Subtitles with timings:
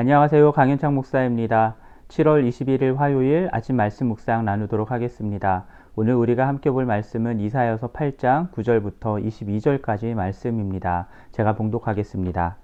[0.00, 0.52] 안녕하세요.
[0.52, 1.74] 강현창 목사입니다.
[2.08, 5.66] 7월 21일 화요일 아침 말씀 묵상 나누도록 하겠습니다.
[5.94, 11.06] 오늘 우리가 함께 볼 말씀은 이사여서 8장 9절부터 22절까지의 말씀입니다.
[11.32, 12.56] 제가 봉독하겠습니다.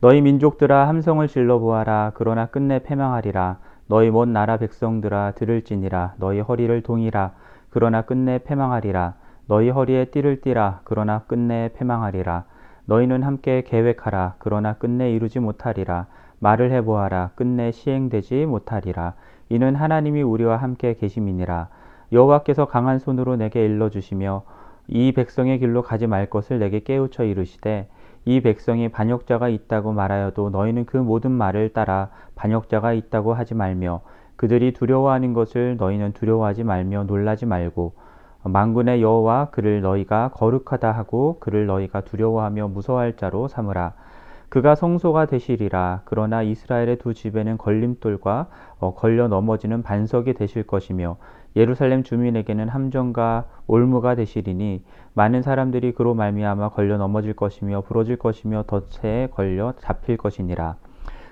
[0.00, 2.10] 너희 민족들아 함성을 질러 보아라.
[2.16, 3.58] 그러나 끝내 패망하리라.
[3.86, 6.14] 너희 먼 나라 백성들아 들을지니라.
[6.16, 7.34] 너희 허리를 동이라.
[7.70, 9.14] 그러나 끝내 패망하리라.
[9.46, 10.80] 너희 허리에 띠를 띠라.
[10.82, 12.46] 그러나 끝내 패망하리라.
[12.86, 14.34] 너희는 함께 계획하라.
[14.40, 16.08] 그러나 끝내 이루지 못하리라.
[16.44, 17.30] 말을 해보아라.
[17.36, 19.14] 끝내 시행되지 못하리라.
[19.48, 21.68] 이는 하나님이 우리와 함께 계심이니라.
[22.12, 24.42] 여호와께서 강한 손으로 내게 일러 주시며
[24.86, 27.88] 이 백성의 길로 가지 말 것을 내게 깨우쳐 이르시되
[28.26, 34.02] 이 백성이 반역자가 있다고 말하여도 너희는 그 모든 말을 따라 반역자가 있다고 하지 말며
[34.36, 37.94] 그들이 두려워하는 것을 너희는 두려워하지 말며 놀라지 말고
[38.42, 43.94] 망군의 여호와 그를 너희가 거룩하다 하고 그를 너희가 두려워하며 무서워할 자로 삼으라.
[44.54, 46.02] 그가 성소가 되시리라.
[46.04, 48.46] 그러나 이스라엘의 두 집에는 걸림돌과
[48.78, 51.16] 어, 걸려 넘어지는 반석이 되실 것이며
[51.56, 59.26] 예루살렘 주민에게는 함정과 올무가 되시리니 많은 사람들이 그로 말미암아 걸려 넘어질 것이며 부러질 것이며 덫에
[59.32, 60.76] 걸려 잡힐 것이니라.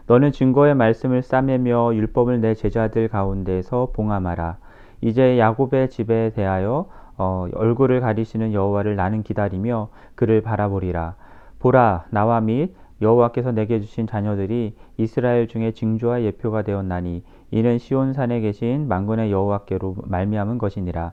[0.08, 4.56] 너는 증거의 말씀을 싸매며 율법을 내 제자들 가운데서 봉함하라.
[5.00, 11.14] 이제 야곱의 집에 대하여 어, 얼굴을 가리시는 여호와를 나는 기다리며 그를 바라보리라.
[11.60, 18.88] 보라 나와 및 여호와께서 내게 주신 자녀들이 이스라엘 중에 징조와 예표가 되었나니 이는 시온산에 계신
[18.88, 21.12] 만군의 여호와께로 말미암은 것이니라.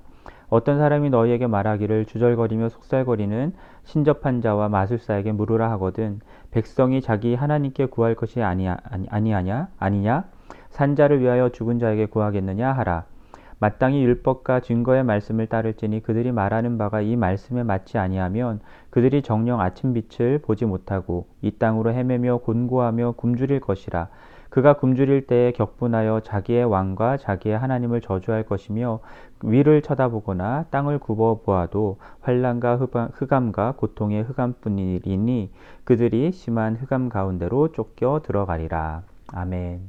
[0.50, 8.16] 어떤 사람이 너희에게 말하기를 주절거리며 속살거리는 신접한 자와 마술사에게 물으라 하거든 백성이 자기 하나님께 구할
[8.16, 9.68] 것이 아니야, 아니, 아니하냐?
[9.78, 10.24] 아니냐?
[10.70, 13.06] 산자를 위하여 죽은 자에게 구하겠느냐 하라.
[13.60, 20.40] 마땅히 율법과 증거의 말씀을 따를지니 그들이 말하는 바가 이 말씀에 맞지 아니하면 그들이 정령 아침빛을
[20.40, 24.10] 보지 못하고 이 땅으로 헤매며 곤고하며 굶주릴 것이라
[24.50, 29.00] 그가 굶주릴 때에 격분하여 자기의 왕과 자기의 하나님을 저주할 것이며
[29.44, 32.78] 위를 쳐다보거나 땅을 굽어 보아도 환란과
[33.14, 35.52] 흑암과 고통의 흑암뿐이니
[35.84, 39.04] 그들이 심한 흑암 가운데로 쫓겨 들어가리라.
[39.34, 39.82] 아멘.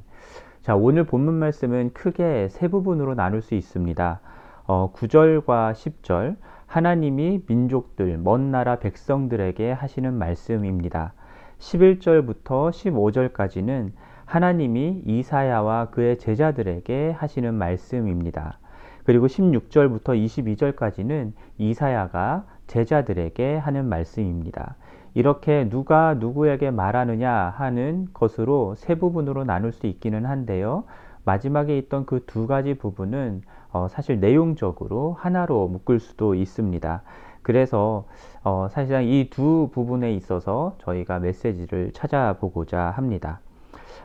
[0.62, 4.20] 자, 오늘 본문 말씀은 크게 세 부분으로 나눌 수 있습니다.
[4.66, 6.36] 어, 9절과 10절,
[6.70, 11.14] 하나님이 민족들, 먼 나라 백성들에게 하시는 말씀입니다.
[11.58, 13.90] 11절부터 15절까지는
[14.24, 18.60] 하나님이 이사야와 그의 제자들에게 하시는 말씀입니다.
[19.02, 24.76] 그리고 16절부터 22절까지는 이사야가 제자들에게 하는 말씀입니다.
[25.14, 30.84] 이렇게 누가 누구에게 말하느냐 하는 것으로 세 부분으로 나눌 수 있기는 한데요.
[31.24, 33.42] 마지막에 있던 그 두 가지 부분은
[33.72, 37.02] 어, 사실 내용적으로 하나로 묶을 수도 있습니다.
[37.42, 38.06] 그래서
[38.42, 43.40] 어, 사실상 이 두 부분에 있어서 저희가 메시지를 찾아보고자 합니다.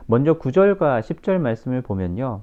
[0.06, 2.42] 먼저 9절과 10절 말씀을 보면요.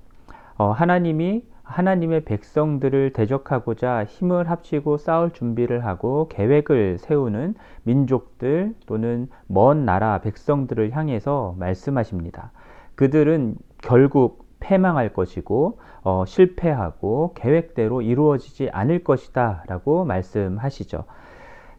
[0.58, 9.86] 어, 하나님이 하나님의 백성들을 대적하고자 힘을 합치고 싸울 준비를 하고 계획을 세우는 민족들 또는 먼
[9.86, 12.52] 나라 백성들을 향해서 말씀하십니다.
[12.96, 21.04] 그들은 결국 패망할 것이고 어, 실패하고 계획대로 이루어지지 않을 것이다 라고 말씀하시죠.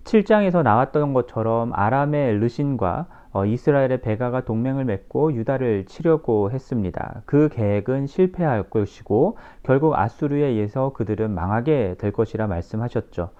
[0.04, 7.22] 7장에서 나왔던 것처럼 아람의 르신과 어, 이스라엘의 베가가 동맹을 맺고 유다를 치려고 했습니다.
[7.24, 13.30] 그 계획은 실패할 것이고 결국 아수르에 의해서 그들은 망하게 될 것이라 말씀하셨죠.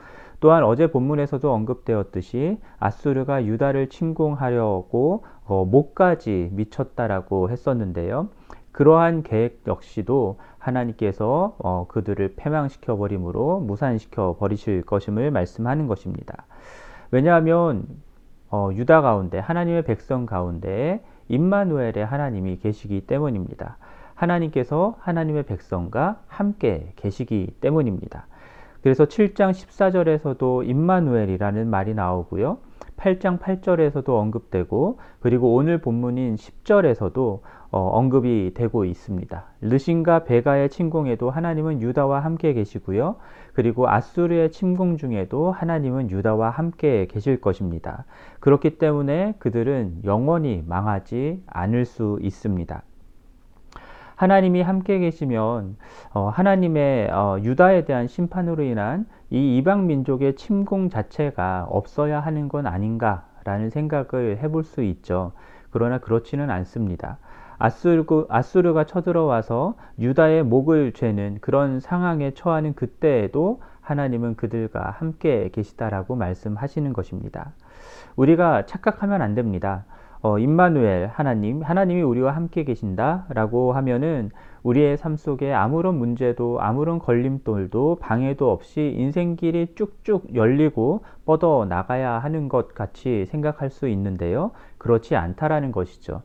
[0.41, 8.29] 또한 어제 본문에서도 언급되었듯이 아수르가 유다를 침공하려고 어, 목까지 미쳤다라고 했었는데요.
[8.75, 16.45] 그러한 계획 역시도 하나님께서 어, 그들을 패망시켜 버림으로 무산시켜 버리실 것임을 말씀하는 것입니다.
[17.13, 17.87] 왜냐하면
[18.51, 23.77] 어, 유다 가운데 하나님의 백성 가운데 임마누엘의 하나님이 계시기 때문입니다.
[24.17, 28.27] 하나님께서 하나님의 백성과 함께 계시기 때문입니다.
[28.83, 32.59] 그래서 7장 14절에서도 임마누엘이라는 말이 나오고요.
[32.97, 37.41] 8장 8절에서도 언급되고 그리고 오늘 본문인 10절에서도
[37.77, 39.45] 어, 언급이 되고 있습니다.
[39.61, 43.17] 르신과 베가의 침공에도 하나님은 유다와 함께 계시고요.
[43.53, 48.05] 그리고 아수르의 침공 중에도 하나님은 유다와 함께 계실 것입니다.
[48.39, 52.81] 그렇기 때문에 그들은 영원히 망하지 않을 수 있습니다.
[54.15, 55.77] 하나님이 함께 계시면
[56.13, 62.69] 어, 하나님의 어, 유다에 대한 심판으로 인한 이 이방 민족의 침공 자체가 없어야 하는 건
[62.69, 65.33] 아닌가라는 생각을 해볼 수 있죠.
[65.75, 67.19] 그러나 그렇지는 않습니다.
[67.65, 76.93] 아수르, 아수르가 쳐들어와서 유다의 목을 죄는 그런 상황에 처하는 그때에도 하나님은 그들과 함께 계시다라고 말씀하시는
[76.93, 77.53] 것입니다.
[78.17, 79.87] 우리가 착각하면 안 됩니다.
[80.21, 84.31] 어, 임마누엘 하나님, 하나님이 우리와 함께 계신다라고 하면은
[84.63, 92.51] 우리의 삶 속에 아무런 문제도 아무런 걸림돌도 방해도 없이 인생길이 쭉쭉 열리고 뻗어 나가야 하는
[92.51, 94.51] 것 같이 생각할 수 있는데요.
[94.77, 96.23] 그렇지 않다라는 것이죠.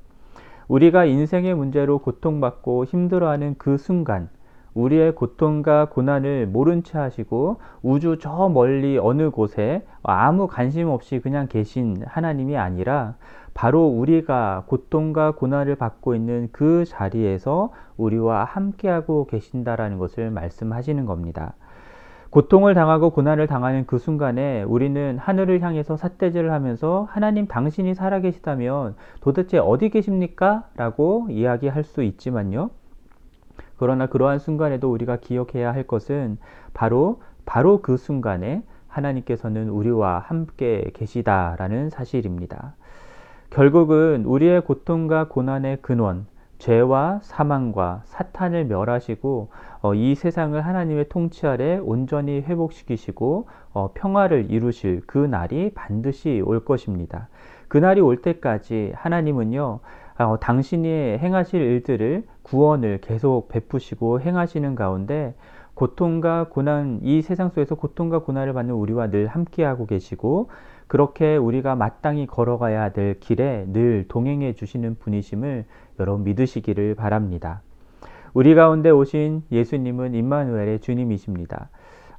[0.70, 4.30] 우리가 인생의 문제로 고통받고 힘들어하는 그 순간
[4.76, 11.48] 우리의 고통과 고난을 모른 채 하시고 우주 저 멀리 어느 곳에 아무 관심 없이 그냥
[11.48, 13.16] 계신 하나님이 아니라
[13.56, 21.56] 바로 우리가 고통과 고난을 받고 있는 그 자리에서 우리와 함께하고 계신다라는 것을 말씀하시는 겁니다.
[22.30, 29.58] 고통을 당하고 고난을 당하는 그 순간에 우리는 하늘을 향해서 삿대질을 하면서 하나님 당신이 살아계시다면 도대체
[29.58, 30.66] 어디 계십니까?
[30.76, 32.70] 라고 이야기할 수 있지만요.
[33.78, 36.38] 그러나 그러한 순간에도 우리가 기억해야 할 것은
[36.74, 42.76] 바로 바로 그 순간에 하나님께서는 우리와 함께 계시다라는 사실입니다.
[43.50, 46.28] 결국은 우리의 고통과 고난의 근원,
[46.60, 49.50] 죄와 사망과 사탄을 멸하시고
[49.82, 56.64] 어, 이 세상을 하나님의 통치 아래 온전히 회복시키시고 어, 평화를 이루실 그 날이 반드시 올
[56.64, 57.30] 것입니다.
[57.70, 59.80] 그 날이 올 때까지 하나님은요
[60.20, 60.88] 어, 당신이
[61.20, 65.34] 행하실 일들을 구원을 계속 베푸시고 행하시는 가운데
[65.76, 70.50] 고통과 고난 이 세상 속에서 고통과 고난을 받는 우리와 늘 함께하고 계시고
[70.90, 75.66] 그렇게 우리가 마땅히 걸어가야 될 길에 늘 동행해 주시는 분이심을
[76.00, 77.62] 여러분 믿으시기를 바랍니다.
[78.34, 81.70] 우리 가운데 오신 예수님은 임마누엘의 주님이십니다.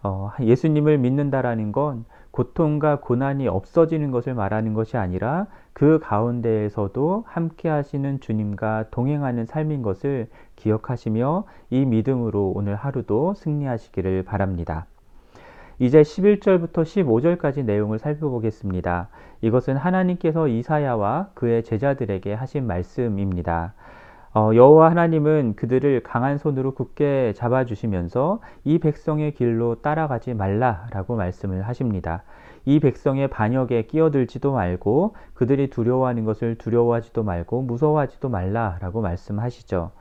[0.05, 8.21] 어, 예수님을 믿는다라는 건 고통과 고난이 없어지는 것을 말하는 것이 아니라 그 가운데에서도 함께 하시는
[8.21, 14.87] 주님과 동행하는 삶인 것을 기억하시며 이 믿음으로 오늘 하루도 승리하시기를 바랍니다.
[15.81, 19.09] 이제 11절부터 15절까지 내용을 살펴보겠습니다.
[19.41, 23.73] 이것은 하나님께서 이사야와 그의 제자들에게 하신 말씀입니다.
[24.35, 32.25] 어, 여호와 하나님은 그들을 강한 손으로 굳게 잡아주시면서 이 백성의 길로 따라가지 말라라고 말씀을 하십니다.
[32.67, 39.93] 이 백성의 반역에 끼어들지도 말고 그들이 두려워하는 것을 두려워하지도 말고 무서워하지도 말라라고 말씀하시죠.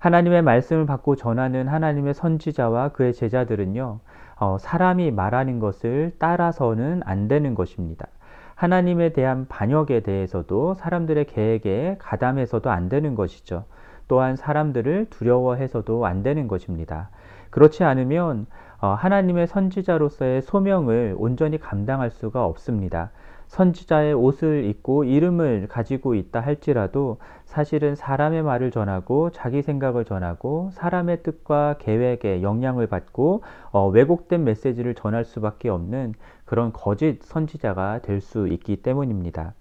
[0.00, 4.00] 하나님의 말씀을 받고 전하는 하나님의 선지자와 그의 제자들은요,
[4.42, 8.08] 어, 사람이 말하는 것을 따라서는 안 되는 것입니다.
[8.56, 13.66] 하나님에 대한 반역에 대해서도 사람들의 계획에 가담해서도 안 되는 것이죠.
[14.08, 17.10] 또한 사람들을 두려워해서도 안 되는 것입니다.
[17.50, 18.46] 그렇지 않으면
[18.80, 23.12] 어, 하나님의 선지자로서의 소명을 온전히 감당할 수가 없습니다.
[23.52, 31.22] 선지자의 옷을 입고 이름을 가지고 있다 할지라도 사실은 사람의 말을 전하고 자기 생각을 전하고 사람의
[31.22, 36.14] 뜻과 계획에 영향을 받고 어, 왜곡된 메시지를 전할 수밖에 없는
[36.46, 39.52] 그런 거짓 선지자가 될 수 있기 때문입니다.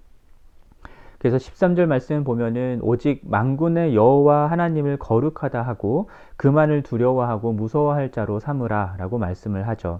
[1.17, 9.17] 그래서 13절 말씀 보면은 오직 망군의 여호와 하나님을 거룩하다 하고 그만을 두려워하고 무서워할 자로 삼으라라고
[9.17, 9.99] 말씀을 하죠.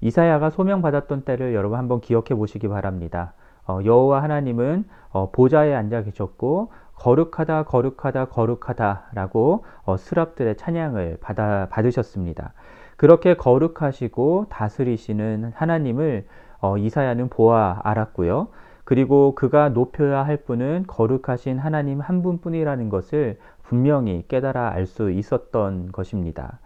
[0.00, 3.34] 이사야가 소명받았던 때를 여러분 한번 기억해 보시기 바랍니다.
[3.66, 12.52] 어, 여호와 하나님은 어, 보좌에 앉아 계셨고 거룩하다 거룩하다 거룩하다라고 어, 스랍들의 찬양을 받아 받으셨습니다.
[12.96, 16.26] 그렇게 거룩하시고 다스리시는 하나님을
[16.60, 18.48] 어, 이사야는 보아 알았고요.
[18.84, 25.92] 그리고 그가 높여야 할 분은 거룩하신 하나님 한 분뿐이라는 것을 분명히 깨달아 알 수 있었던
[25.92, 26.58] 것입니다.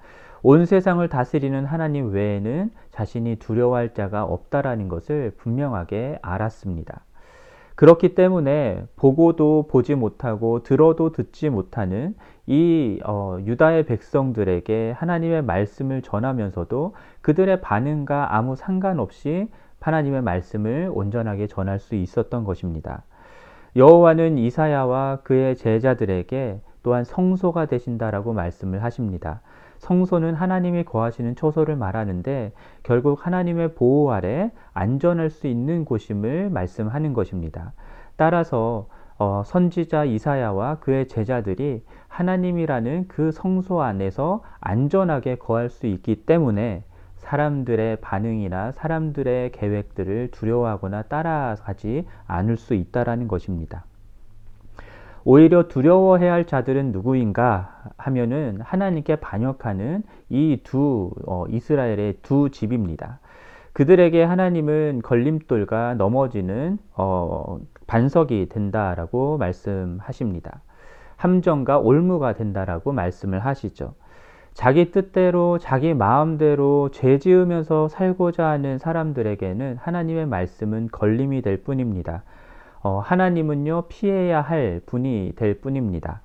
[0.47, 7.01] 온 세상을 다스리는 하나님 외에는 자신이 두려워할 자가 없다라는 것을 분명하게 알았습니다.
[7.77, 12.15] 그렇기 때문에 보고도 보지 못하고 들어도 듣지 못하는
[12.47, 19.49] 이 어, 유다의 백성들에게 하나님의 말씀을 전하면서도 그들의 반응과 아무 상관없이
[19.81, 23.03] 하나님의 말씀을 온전하게 전할 수 있었던 것입니다.
[23.77, 29.41] 여호와는 이사야와 그의 제자들에게 또한 성소가 되신다라고 말씀을 하십니다.
[29.85, 37.75] 성소는 하나님이 거하시는 초소를 말하는데 결국 하나님의 보호 아래 안전할 수 있는 곳임을 말씀하는 것입니다.
[38.17, 38.89] 따라서
[39.19, 46.83] 어, 선지자 이사야와 그의 제자들이 하나님이라는 그 성소 안에서 안전하게 거할 수 있기 때문에
[47.17, 53.85] 사람들의 반응이나 사람들의 계획들을 두려워하거나 따라가지 않을 수 있다라는 것입니다.
[55.25, 63.21] 오히려 두려워해야 할 자들은 누구인가 하면은 하나님께 반역하는 이두 어, 이스라엘의 두 집입니다.
[63.73, 70.61] 그들에게 하나님은 걸림돌과 넘어지는 어, 반석이 된다라고 말씀하십니다.
[71.17, 73.95] 함정과 올무가 된다라고 말씀을 하시죠.
[74.53, 82.23] 자기 뜻대로 자기 마음대로 죄 지으면서 살고자 하는 사람들에게는 하나님의 말씀은 걸림이 될 뿐입니다.
[82.85, 86.21] 어, 하나님은요 피해야 할 분이 될 뿐입니다.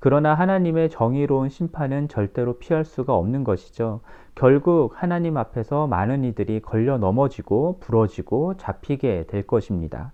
[0.00, 4.00] 그러나 하나님의 정의로운 심판은 절대로 피할 수가 없는 것이죠.
[4.34, 10.12] 결국 하나님 앞에서 많은 이들이 걸려 넘어지고 부러지고 잡히게 될 것입니다.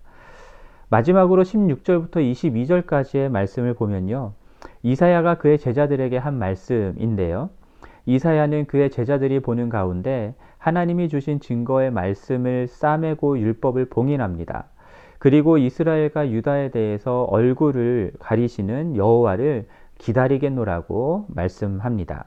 [0.88, 4.32] 마지막으로 16절부터 22절까지의 말씀을 보면요.
[4.82, 7.50] 이사야가 그의 제자들에게 한 말씀인데요.
[8.06, 14.73] 이사야는 그의 제자들이 보는 가운데 하나님이 주신 증거의 말씀을 싸매고 율법을 봉인합니다.
[15.24, 19.66] 그리고 이스라엘과 유다에 대해서 얼굴을 가리시는 여호와를
[19.96, 22.26] 기다리겠노라고 말씀합니다.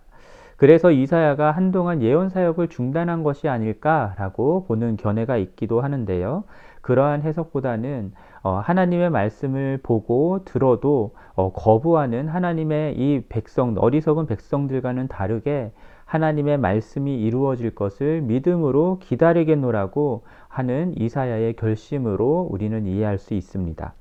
[0.56, 6.46] 그래서 이사야가 한동안 예언 사역을 중단한 것이 아닐까라고 보는 견해가 있기도 하는데요.
[6.82, 15.72] 그러한 해석보다는 어, 하나님의 말씀을 보고 들어도 어, 거부하는 하나님의 이 백성 어리석은 백성들과는 다르게
[16.08, 23.94] 하나님의 말씀이 이루어질 것을 믿음으로 기다리겠노라고 하는 이사야의 결심으로 우리는 이해할 수 있습니다.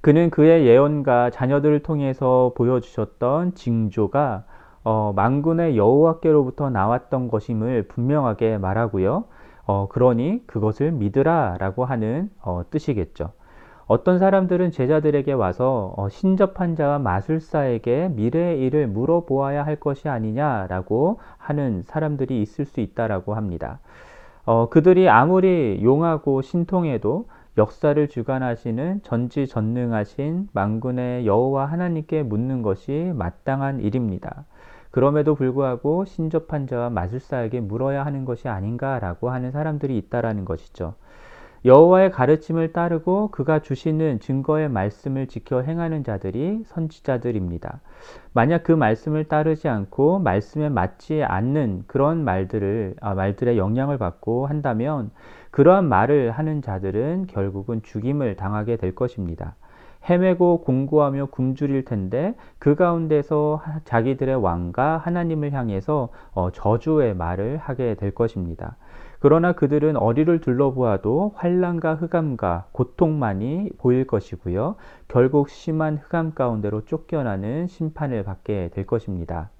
[0.00, 4.44] 그는 그의 예언과 자녀들을 통해서 보여주셨던 징조가
[4.84, 9.24] 어, 만군의 여호와께로부터 나왔던 것임을 분명하게 말하고요.
[9.66, 13.32] 어, 그러니 그것을 믿으라라고 하는 어, 뜻이겠죠.
[13.88, 21.82] 어떤 사람들은 제자들에게 와서 어, 신접한 자와 마술사에게 미래의 일을 물어보아야 할 것이 아니냐라고 하는
[21.86, 23.80] 사람들이 있을 수 있다라고 합니다.
[24.44, 34.44] 어, 그들이 아무리 용하고 신통해도 역사를 주관하시는 전지전능하신 만군의 여호와 하나님께 묻는 것이 마땅한 일입니다.
[34.90, 40.94] 그럼에도 불구하고 신접한 자와 마술사에게 물어야 하는 것이 아닌가라고 하는 사람들이 있다라는 것이죠.
[41.64, 47.80] 여호와의 가르침을 따르고 그가 주시는 증거의 말씀을 지켜 행하는 자들이 선지자들입니다.
[48.32, 55.10] 만약 그 말씀을 따르지 않고 말씀에 맞지 않는 그런 말들을 아, 말들의 영향을 받고 한다면
[55.50, 59.56] 그러한 말을 하는 자들은 결국은 죽임을 당하게 될 것입니다.
[60.08, 68.12] 헤매고 공고하며 굶주릴 텐데 그 가운데서 자기들의 왕과 하나님을 향해서 어, 저주의 말을 하게 될
[68.12, 68.76] 것입니다.
[69.20, 74.76] 그러나 그들은 어리를 둘러보아도 환란과 흑암과 고통만이 보일 것이고요.
[75.08, 79.50] 결국 심한 흑암 가운데로 쫓겨나는 심판을 받게 될 것입니다.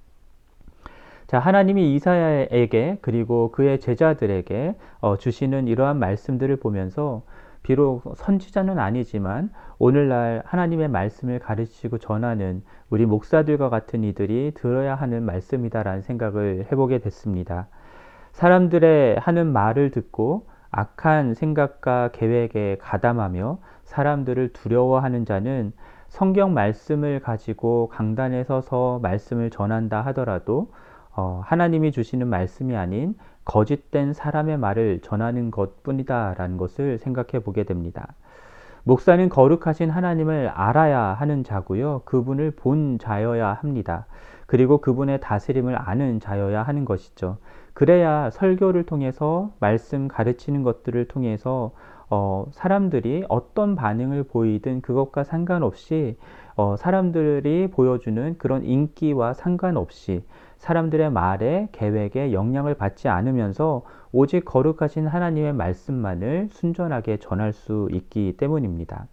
[1.27, 7.23] 자, 하나님이 이사야에게 그리고 그의 제자들에게 어, 주시는 이러한 말씀들을 보면서
[7.63, 16.01] 비록 선지자는 아니지만 오늘날 하나님의 말씀을 가르치고 전하는 우리 목사들과 같은 이들이 들어야 하는 말씀이다라는
[16.01, 17.69] 생각을 해보게 됐습니다.
[18.33, 25.73] 사람들의 하는 말을 듣고 악한 생각과 계획에 가담하며 사람들을 두려워하는 자는
[26.09, 30.71] 성경 말씀을 가지고 강단에 서서 말씀을 전한다 하더라도
[31.15, 38.15] 어, 하나님이 주시는 말씀이 아닌 거짓된 사람의 말을 전하는 것 뿐이다라는 것을 생각해 보게 됩니다.
[38.85, 42.03] 목사는 거룩하신 하나님을 알아야 하는 자고요.
[42.05, 44.07] 그분을 본 자여야 합니다.
[44.47, 47.39] 그리고 그분의 다스림을 아는 자여야 하는 것이죠.
[47.79, 51.71] 그래야 설교를 통해서 말씀 가르치는 것들을 통해서
[52.11, 56.17] 어, 사람들이 어떤 반응을 보이든 그것과 상관없이
[56.57, 60.25] 어, 사람들이 보여주는 그런 인기와 상관없이
[60.57, 69.07] 사람들의 말에 계획에 영향을 받지 않으면서 오직 거룩하신 하나님의 말씀만을 순전하게 전할 수 있기 때문입니다.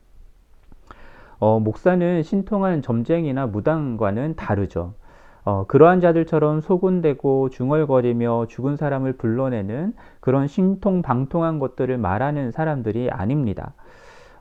[1.38, 4.96] 어, 목사는 신통한 점쟁이나 무당과는 다르죠.
[5.46, 13.74] 어, 그러한 자들처럼 소곤대고 중얼거리며 죽은 사람을 불러내는 그런 신통방통한 것들을 말하는 사람들이 아닙니다.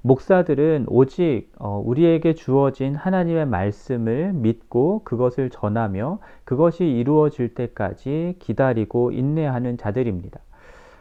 [0.01, 9.77] 목사들은 오직 어, 우리에게 주어진 하나님의 말씀을 믿고 그것을 전하며 그것이 이루어질 때까지 기다리고 인내하는
[9.77, 10.41] 자들입니다.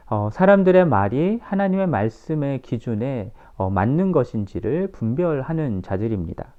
[0.09, 6.53] 어, 사람들의 말이 하나님의 말씀의 기준에 어, 맞는 것인지를 분별하는 자들입니다.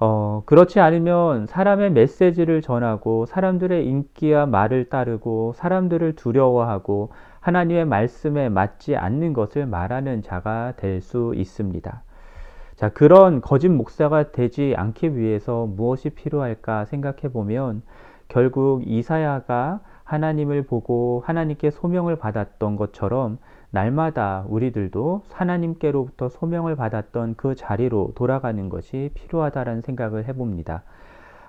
[0.00, 7.10] 어, 그렇지 않으면 사람의 메시지를 전하고 사람들의 인기와 말을 따르고 사람들을 두려워하고
[7.40, 12.02] 하나님의 말씀에 맞지 않는 것을 말하는 자가 될 수 있습니다.
[12.76, 17.82] 자, 그런 거짓 목사가 되지 않기 위해서 무엇이 필요할까 생각해 보면
[18.28, 23.38] 결국 이사야가 하나님을 보고 하나님께 소명을 받았던 것처럼
[23.74, 30.84] 날마다 우리들도 하나님께로부터 소명을 받았던 그 자리로 돌아가는 것이 필요하다는 생각을 해봅니다.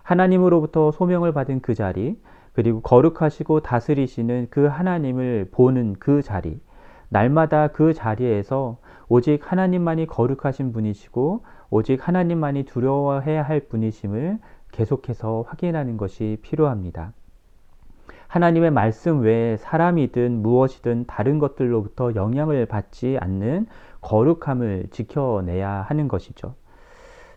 [0.02, 2.20] 하나님으로부터 소명을 받은 그 자리,
[2.54, 6.60] 그리고 거룩하시고 다스리시는 그 하나님을 보는 그 자리,
[7.10, 8.78] 날마다 그 자리에서
[9.08, 14.40] 오직 하나님만이 거룩하신 분이시고 오직 하나님만이 두려워해야 할 분이심을
[14.72, 17.14] 계속해서 확인하는 것이 필요합니다.
[18.36, 23.66] 하나님의 말씀 외에 사람이든 무엇이든 다른 것들로부터 영향을 받지 않는
[24.02, 26.54] 거룩함을 지켜내야 하는 것이죠.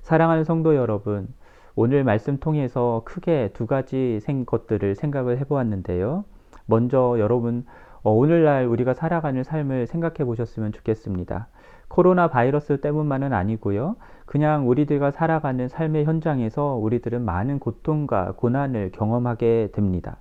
[0.00, 1.28] 사랑하는 성도 여러분,
[1.76, 6.24] 오늘 말씀 통해서 크게 두 가지 생 것들을 생각을 해보았는데요.
[6.66, 7.64] 먼저 여러분,
[8.02, 11.46] 어, 오늘날 우리가 살아가는 삶을 생각해 보셨으면 좋겠습니다.
[11.86, 13.94] 코로나 바이러스 때문만은 아니고요.
[14.26, 20.16] 그냥 우리들과 살아가는 삶의 현장에서 우리들은 많은 고통과 고난을 경험하게 됩니다.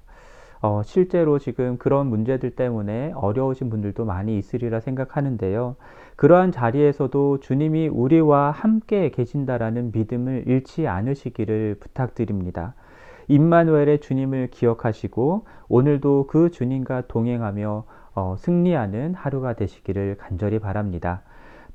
[0.61, 5.75] 어, 실제로 지금 그런 문제들 때문에 어려우신 분들도 많이 있으리라 생각하는데요.
[6.15, 12.73] 그러한 자리에서도 주님이 우리와 함께 계신다라는 믿음을 잃지 않으시기를 부탁드립니다.
[13.27, 17.83] 임마누엘의 주님을 기억하시고 오늘도 그 주님과 동행하며
[18.15, 21.21] 어, 승리하는 하루가 되시기를 간절히 바랍니다.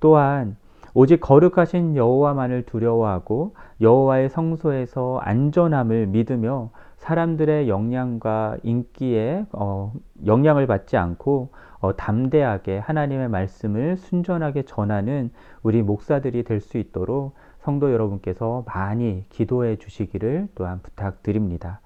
[0.00, 0.56] 또한
[0.94, 6.70] 오직 거룩하신 여호와만을 두려워하고 여호와의 성소에서 안전함을 믿으며
[7.02, 9.92] 사람들의 영향과 인기에 어,
[10.24, 15.32] 영향을 받지 않고 어, 담대하게 하나님의 말씀을 순전하게 전하는
[15.64, 21.80] 우리 목사들이 될 수 있도록 성도 여러분께서 많이 기도해 주시기를 또한 부탁드립니다.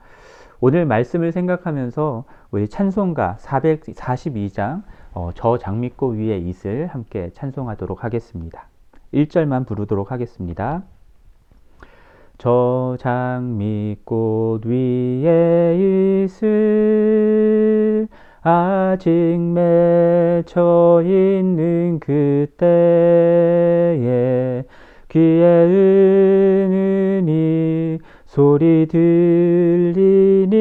[0.61, 4.83] 오늘 말씀을 생각하면서 우리 찬송가 442장
[5.15, 8.69] 어, 저 장미꽃 위에 있을 함께 찬송하도록 하겠습니다.
[9.15, 10.83] 1절만 부르도록 하겠습니다.
[12.39, 18.07] 저 장미꽃 위에 있을
[18.43, 22.67] 아직 맺혀 있는 그때에
[25.09, 30.53] 귀에 은은히 소리 들리니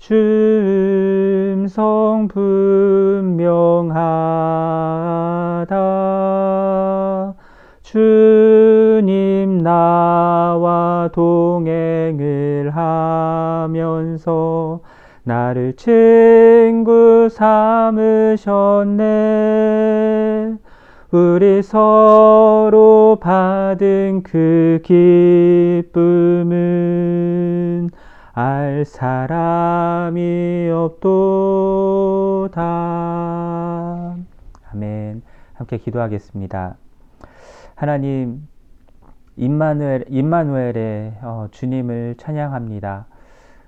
[0.00, 4.42] 춤성 분명하다.
[5.72, 7.34] 나와
[11.12, 14.80] 동행을 하면서
[15.24, 19.02] 나를 친구 삼으셨네
[21.12, 24.80] 우리 서로 받은 그
[25.82, 27.90] 기쁨은
[28.32, 32.62] 알 사람이 없도다.
[34.72, 35.22] 아멘.
[35.52, 36.76] 함께 기도하겠습니다.
[37.74, 38.48] 하나님,
[39.36, 43.06] 임마누엘, 임마누엘의 어, 주님을 찬양합니다.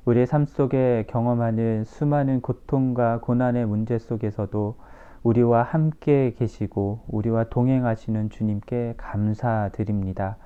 [0.05, 4.77] 우리의 삶 속에 경험하는 수많은 고통과 고난의 문제 속에서도
[5.23, 10.37] 우리와 함께 계시고 우리와 동행하시는 주님께 감사드립니다.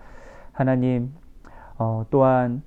[0.53, 1.13] 하나님
[1.79, 2.63] 어, 또한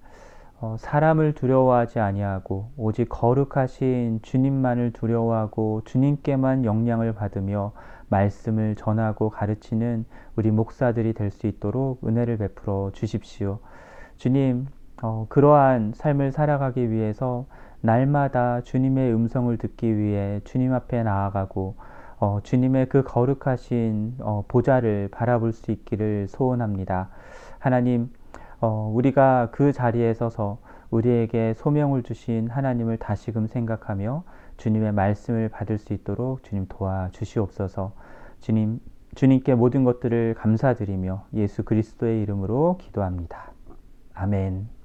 [0.59, 7.71] 어, 사람을 두려워하지 아니하고 오직 거룩하신 주님만을 두려워하고 주님께만 영향을 받으며
[8.11, 13.59] 말씀을 전하고 가르치는 우리 목사들이 될 수 있도록 은혜를 베풀어 주십시오.
[14.17, 14.67] 주님,
[15.01, 17.45] 어, 그러한 삶을 살아가기 위해서
[17.79, 21.75] 날마다 주님의 음성을 듣기 위해 주님 앞에 나아가고
[22.19, 27.09] 어, 주님의 그 거룩하신 어, 보좌를 바라볼 수 있기를 소원합니다.
[27.57, 28.11] 하나님,
[28.59, 30.59] 어, 우리가 그 자리에 서서
[30.91, 34.23] 우리에게 소명을 주신 하나님을 다시금 생각하며
[34.61, 37.93] 주님의 말씀을 받을 수 있도록 주님 도와주시옵소서.
[38.41, 38.79] 주님,
[39.15, 43.53] 주님께 모든 것들을 감사드리며 예수 그리스도의 이름으로 기도합니다.
[44.13, 44.80] 아멘.